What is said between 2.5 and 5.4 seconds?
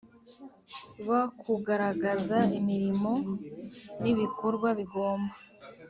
imirimo n ibikorwa bigomba